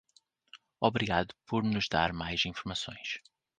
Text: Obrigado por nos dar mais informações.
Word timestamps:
Obrigado 0.79 1.35
por 1.45 1.63
nos 1.63 1.87
dar 1.87 2.11
mais 2.11 2.43
informações. 2.47 3.19